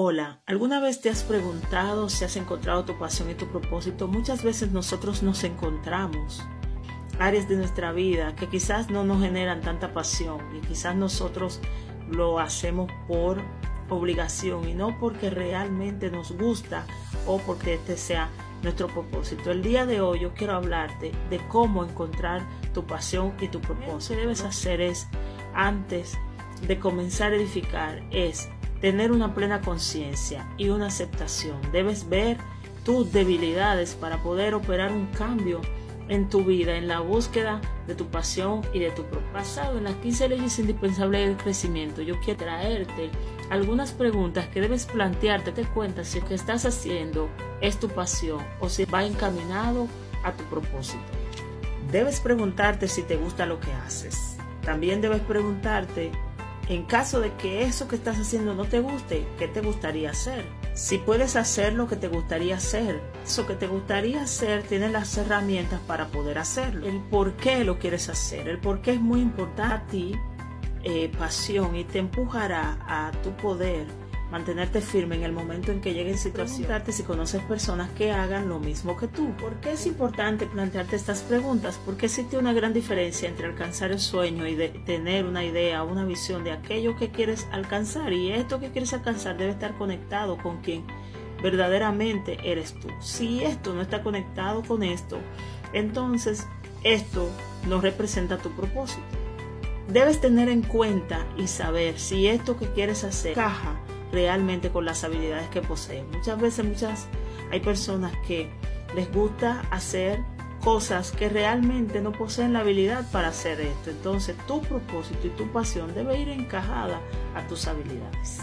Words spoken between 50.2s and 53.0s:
a tu propósito. Debes preguntarte